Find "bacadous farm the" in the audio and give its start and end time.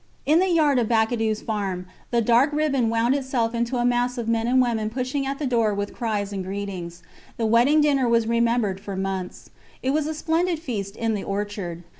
0.87-2.21